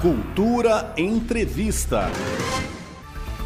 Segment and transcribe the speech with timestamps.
[0.00, 2.10] Cultura Entrevista.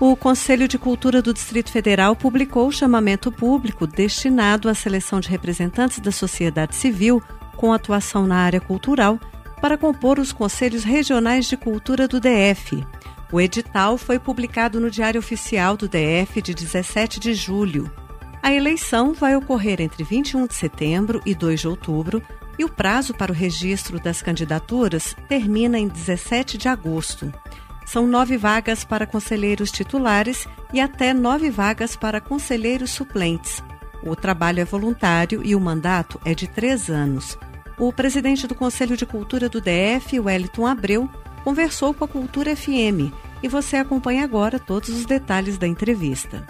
[0.00, 5.28] O Conselho de Cultura do Distrito Federal publicou o chamamento público destinado à seleção de
[5.28, 7.22] representantes da sociedade civil
[7.56, 9.20] com atuação na área cultural
[9.60, 12.84] para compor os Conselhos Regionais de Cultura do DF.
[13.30, 17.88] O edital foi publicado no Diário Oficial do DF de 17 de julho.
[18.42, 22.20] A eleição vai ocorrer entre 21 de setembro e 2 de outubro
[22.58, 27.32] e o prazo para o registro das candidaturas termina em 17 de agosto.
[27.86, 33.62] São nove vagas para conselheiros titulares e até nove vagas para conselheiros suplentes.
[34.02, 37.38] O trabalho é voluntário e o mandato é de três anos.
[37.78, 41.08] O presidente do Conselho de Cultura do DF, Wellington Abreu,
[41.44, 46.46] conversou com a Cultura FM e você acompanha agora todos os detalhes da entrevista.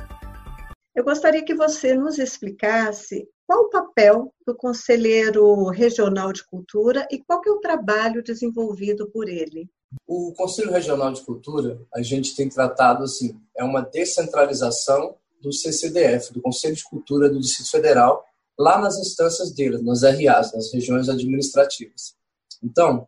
[0.94, 7.18] Eu gostaria que você nos explicasse qual o papel do Conselheiro Regional de Cultura e
[7.18, 9.68] qual é o trabalho desenvolvido por ele.
[10.06, 16.32] O Conselho Regional de Cultura, a gente tem tratado assim, é uma descentralização do CCDF,
[16.32, 18.24] do Conselho de Cultura do Distrito Federal,
[18.58, 22.14] lá nas instâncias dele, nas RAs, nas regiões administrativas.
[22.62, 23.06] Então,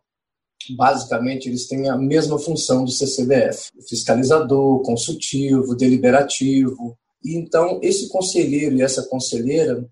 [0.75, 6.97] basicamente, eles têm a mesma função do CCDF: fiscalizador, consultivo, deliberativo.
[7.23, 9.87] E então, esse conselheiro e essa conselheira,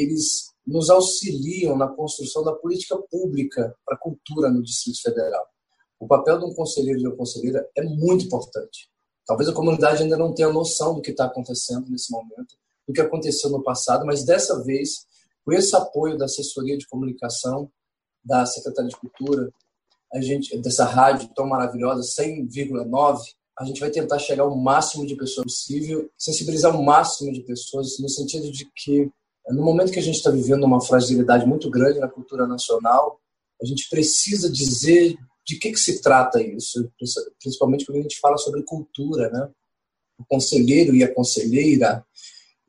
[0.00, 5.46] eles nos auxiliam na construção da política pública para a cultura no Distrito Federal.
[6.00, 8.90] O papel de um conselheiro e de uma conselheira é muito importante.
[9.26, 12.56] Talvez a comunidade ainda não tenha noção do que está acontecendo nesse momento,
[12.86, 15.06] do que aconteceu no passado, mas dessa vez,
[15.44, 17.70] com esse apoio da assessoria de comunicação,
[18.22, 19.50] da Secretaria de Cultura,
[20.12, 23.20] a gente dessa rádio tão maravilhosa, 100,9,
[23.58, 27.98] a gente vai tentar chegar ao máximo de pessoas possível, sensibilizar o máximo de pessoas,
[27.98, 29.10] no sentido de que,
[29.52, 33.20] no momento que a gente está vivendo uma fragilidade muito grande na cultura nacional,
[33.60, 36.90] a gente precisa dizer de que, que se trata isso,
[37.40, 39.50] principalmente quando a gente fala sobre cultura, né?
[40.18, 42.04] O conselheiro e a conselheira,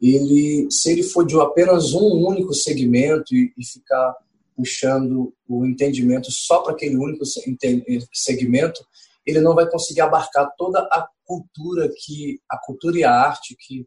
[0.01, 4.15] ele, se ele for de apenas um único segmento e, e ficar
[4.55, 7.23] puxando o entendimento só para aquele único
[8.14, 8.85] segmento,
[9.25, 13.85] ele não vai conseguir abarcar toda a cultura que a cultura e a arte que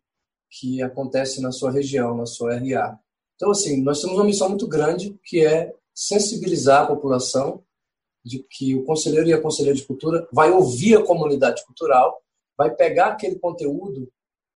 [0.51, 2.99] que acontece na sua região, na sua RA.
[3.37, 7.63] Então assim, nós temos uma missão muito grande que é sensibilizar a população
[8.25, 12.23] de que o conselheiro e a conselheira de cultura vai ouvir a comunidade cultural,
[12.57, 14.09] vai pegar aquele conteúdo,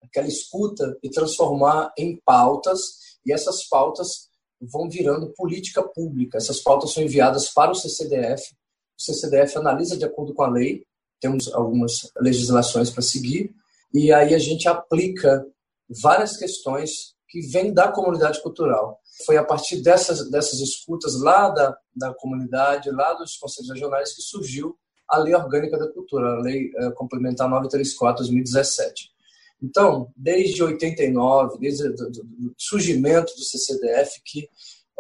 [0.03, 4.29] aquela escuta e transformar em pautas, e essas pautas
[4.61, 6.39] vão virando política pública.
[6.39, 8.55] Essas pautas são enviadas para o CCDF,
[8.99, 10.85] o CCDF analisa de acordo com a lei,
[11.21, 13.55] temos algumas legislações para seguir,
[13.93, 15.45] e aí a gente aplica
[16.01, 19.01] várias questões que vêm da comunidade cultural.
[19.27, 24.23] Foi a partir dessas, dessas escutas lá da, da comunidade, lá dos conselhos regionais, que
[24.23, 24.77] surgiu
[25.09, 29.11] a Lei Orgânica da Cultura, a Lei uh, Complementar 934 2017.
[29.63, 34.49] Então, desde 89, desde o surgimento do CCDF, que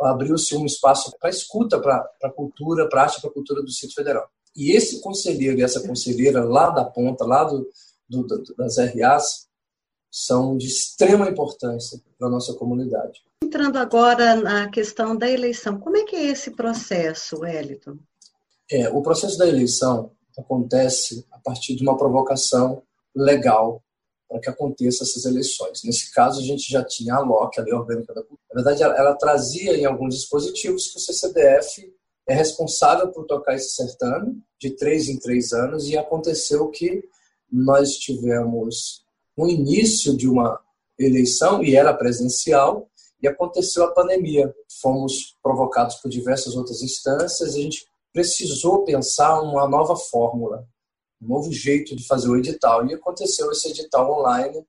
[0.01, 3.95] abriu-se um espaço para escuta para a cultura, para arte para a cultura do Distrito
[3.95, 4.29] Federal.
[4.55, 7.69] E esse conselheiro e essa conselheira lá da ponta, lá do,
[8.09, 8.27] do,
[8.57, 9.49] das RAs,
[10.13, 13.23] são de extrema importância para a nossa comunidade.
[13.43, 17.97] Entrando agora na questão da eleição, como é que é esse processo, Wellington?
[18.71, 22.83] É, o processo da eleição acontece a partir de uma provocação
[23.15, 23.83] legal
[24.29, 25.83] para que aconteça essas eleições.
[25.83, 28.41] Nesse caso, a gente já tinha a LOC, a Lei Orgânica da Cultura.
[28.51, 31.93] Na verdade, ela, ela trazia em alguns dispositivos que o CCDF
[32.27, 37.03] é responsável por tocar esse certame de três em três anos e aconteceu que
[37.51, 39.02] nós tivemos
[39.37, 40.61] o início de uma
[40.99, 42.89] eleição e era presencial
[43.21, 44.53] e aconteceu a pandemia.
[44.81, 50.67] Fomos provocados por diversas outras instâncias e a gente precisou pensar uma nova fórmula
[51.23, 52.87] um novo jeito de fazer o edital.
[52.87, 54.67] E aconteceu esse edital online.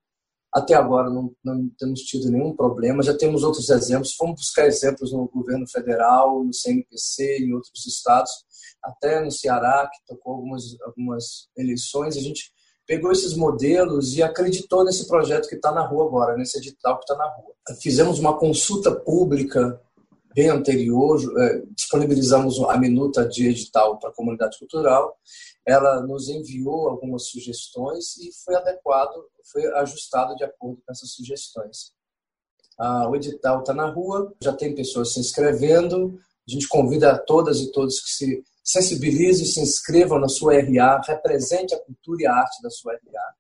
[0.54, 3.02] Até agora não, não temos tido nenhum problema.
[3.02, 4.14] Já temos outros exemplos.
[4.14, 8.32] Fomos buscar exemplos no governo federal, no CNPC, em outros estados,
[8.84, 12.16] até no Ceará, que tocou algumas, algumas eleições.
[12.16, 12.52] A gente
[12.94, 17.04] pegou esses modelos e acreditou nesse projeto que está na rua agora, nesse edital que
[17.04, 17.54] está na rua.
[17.82, 19.82] Fizemos uma consulta pública
[20.36, 25.16] bem anterior, é, disponibilizamos a minuta de edital para a comunidade cultural
[25.66, 31.94] ela nos enviou algumas sugestões e foi adequado, foi ajustado de acordo com essas sugestões.
[32.78, 37.18] Ah, o edital está na rua, já tem pessoas se inscrevendo, a gente convida a
[37.18, 42.26] todas e todos que se sensibilizem, se inscrevam na sua RA, represente a cultura e
[42.26, 43.36] a arte da sua RA.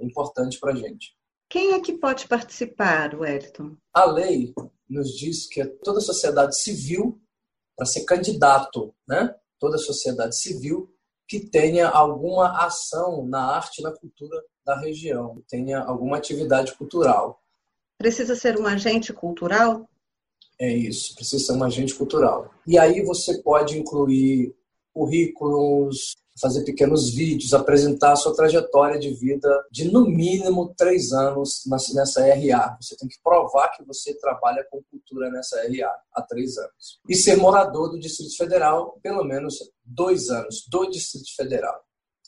[0.00, 1.16] É importante para a gente.
[1.48, 3.76] Quem é que pode participar, Wellington?
[3.94, 4.52] A lei
[4.88, 7.20] nos diz que é toda a sociedade civil,
[7.74, 9.34] para ser candidato, né?
[9.58, 10.92] toda a sociedade civil
[11.26, 17.42] que tenha alguma ação na arte e na cultura da região, tenha alguma atividade cultural.
[17.98, 19.88] Precisa ser um agente cultural?
[20.60, 22.50] É isso, precisa ser um agente cultural.
[22.66, 24.54] E aí você pode incluir
[24.92, 31.62] currículos, fazer pequenos vídeos, apresentar a sua trajetória de vida de no mínimo três anos
[31.94, 32.76] nessa RA.
[32.80, 37.00] Você tem que provar que você trabalha com cultura nessa RA há três anos.
[37.08, 41.80] E ser morador do Distrito Federal pelo menos dois anos do Distrito Federal.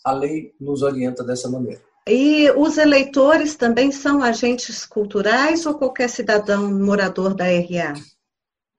[0.05, 1.83] A lei nos orienta dessa maneira.
[2.09, 7.95] E os eleitores também são agentes culturais ou qualquer cidadão morador da RA?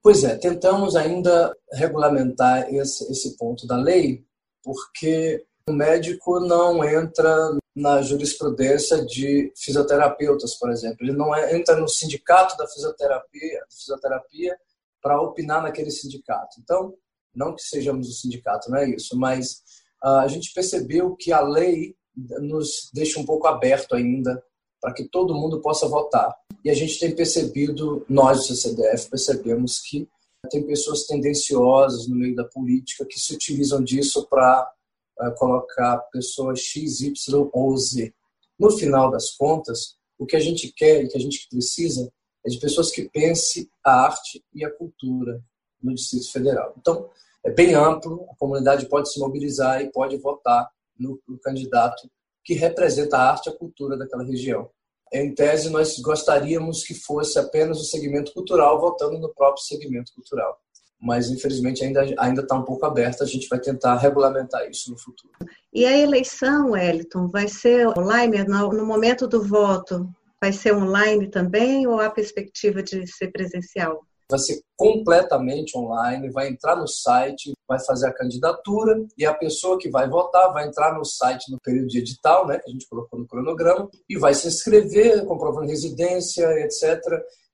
[0.04, 4.26] Pois é, tentamos ainda regulamentar esse, esse ponto da lei,
[4.64, 10.98] porque o médico não entra na jurisprudência de fisioterapeutas, por exemplo.
[11.02, 14.58] Ele não é, entra no sindicato da fisioterapia, fisioterapia
[15.02, 16.60] para opinar naquele sindicato.
[16.60, 16.94] Então,
[17.34, 19.62] não que sejamos o sindicato, não é isso, mas
[20.04, 24.44] uh, a gente percebeu que a lei nos deixa um pouco aberto ainda
[24.82, 26.36] para que todo mundo possa votar.
[26.64, 30.08] E a gente tem percebido, nós do CCDF percebemos que
[30.50, 34.72] tem pessoas tendenciosas no meio da política que se utilizam disso para
[35.20, 38.14] eh, colocar pessoas X, Y ou Z.
[38.60, 42.12] No final das contas, o que a gente quer e que a gente precisa
[42.46, 45.44] é de pessoas que pensem a arte e a cultura
[45.82, 46.74] no Distrito Federal.
[46.78, 47.10] Então,
[47.44, 52.10] é bem amplo, a comunidade pode se mobilizar e pode votar no, no candidato
[52.44, 54.70] que representa a arte e a cultura daquela região.
[55.14, 60.58] Em tese, nós gostaríamos que fosse apenas o segmento cultural votando no próprio segmento cultural.
[61.02, 63.24] Mas, infelizmente, ainda ainda está um pouco aberto.
[63.24, 65.34] A gente vai tentar regulamentar isso no futuro.
[65.74, 70.08] E a eleição, Wellington, vai ser online no momento do voto?
[70.40, 74.06] Vai ser online também ou há perspectiva de ser presencial?
[74.32, 79.78] Vai ser completamente online, vai entrar no site, vai fazer a candidatura e a pessoa
[79.78, 82.88] que vai votar vai entrar no site no período de edital, né, que a gente
[82.88, 87.00] colocou no cronograma, e vai se inscrever, comprovando residência, etc.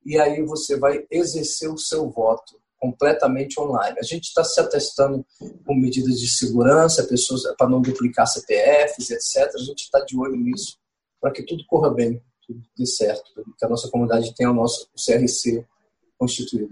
[0.05, 3.97] E aí você vai exercer o seu voto completamente online.
[3.99, 5.25] A gente está se atestando
[5.65, 9.51] com medidas de segurança, pessoas para não duplicar CPFs, etc.
[9.55, 10.77] A gente está de olho nisso
[11.19, 13.23] para que tudo corra bem, tudo dê certo,
[13.57, 15.65] que a nossa comunidade tenha o nosso CRC
[16.17, 16.69] constituído.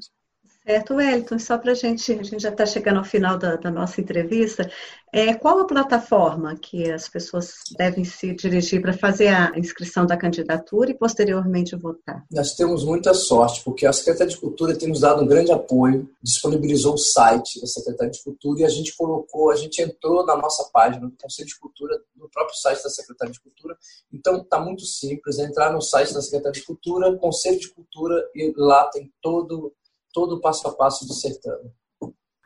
[0.65, 3.69] Certo, Wellington, só para a gente, a gente já está chegando ao final da, da,
[3.69, 4.67] nossa entrevista,
[5.13, 10.17] é, qual a plataforma que as pessoas devem se dirigir para fazer a inscrição da
[10.17, 12.25] candidatura e posteriormente votar?
[12.31, 16.09] Nós temos muita sorte, porque a Secretaria de Cultura tem nos dado um grande apoio,
[16.19, 20.35] disponibilizou o site da Secretaria de Cultura e a gente colocou, a gente entrou na
[20.35, 23.77] nossa página do Conselho de Cultura, no próprio site da Secretaria de Cultura,
[24.11, 28.27] então está muito simples, é entrar no site da Secretaria de Cultura, Conselho de Cultura,
[28.33, 29.71] e lá tem todo
[30.15, 31.69] todo o passo a passo do certame.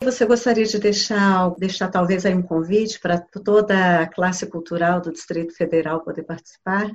[0.02, 5.12] Você gostaria de deixar, deixar talvez aí um convite para toda a classe cultural do
[5.12, 6.90] Distrito Federal poder participar?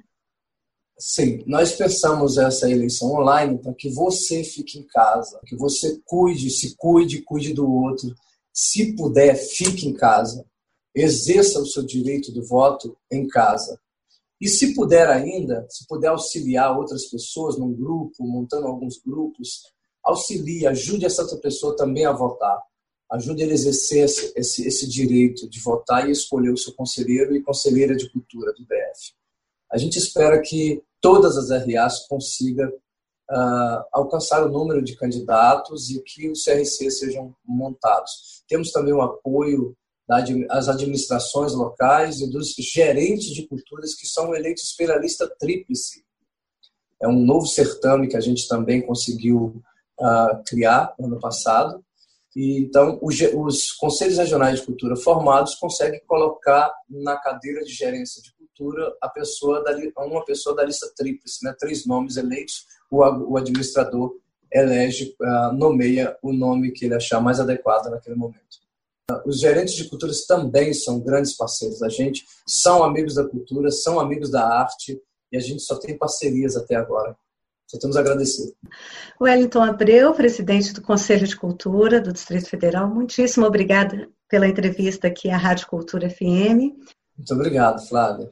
[0.98, 6.50] Sim, nós pensamos essa eleição online para que você fique em casa, que você cuide,
[6.50, 8.12] se cuide, cuide do outro.
[8.52, 10.44] Se puder, fique em casa.
[10.94, 13.78] Exerça o seu direito do voto em casa.
[14.40, 19.73] E se puder ainda, se puder auxiliar outras pessoas num grupo, montando alguns grupos,
[20.04, 22.60] auxilie, ajude essa pessoa também a votar.
[23.10, 27.34] Ajude ele a exercer esse, esse, esse direito de votar e escolher o seu conselheiro
[27.34, 29.14] e conselheira de cultura do DF.
[29.70, 36.02] A gente espera que todas as RAs consigam uh, alcançar o número de candidatos e
[36.02, 38.43] que os CRC sejam montados.
[38.48, 39.76] Temos também o apoio
[40.06, 46.05] das administrações locais e dos gerentes de culturas que são eleitos pela lista tríplice.
[47.00, 49.62] É um novo certame que a gente também conseguiu
[50.01, 51.84] uh, criar no ano passado.
[52.34, 58.20] E, então, os, os, conselhos regionais de cultura formados conseguem colocar na cadeira de gerência
[58.22, 61.55] de cultura a pessoa da, uma pessoa da lista tríplice, né?
[61.58, 64.17] três nomes eleitos, o, o administrador
[64.53, 68.63] elege, uh, nomeia o nome que ele achar mais adequado naquele momento.
[69.10, 73.70] Uh, os gerentes de culturas também são grandes parceiros da gente, são amigos da cultura,
[73.70, 77.17] são amigos da arte, e a gente só tem parcerias até agora.
[77.74, 78.52] Só temos a agradecer.
[79.20, 85.28] Wellington Abreu, presidente do Conselho de Cultura do Distrito Federal, muitíssimo obrigada pela entrevista aqui
[85.28, 86.70] à Rádio Cultura FM.
[87.19, 88.31] Muito obrigado, Flávia.